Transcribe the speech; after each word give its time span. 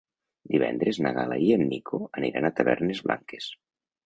Divendres 0.53 0.99
na 1.05 1.11
Gal·la 1.17 1.37
i 1.49 1.51
en 1.57 1.65
Nico 1.75 2.01
aniran 2.21 2.49
a 2.49 2.53
Tavernes 2.61 3.05
Blanques. 3.11 3.53